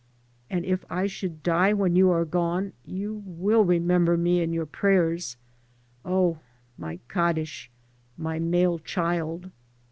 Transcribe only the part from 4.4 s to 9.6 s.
in your prayers, oh, my kadish, my male child."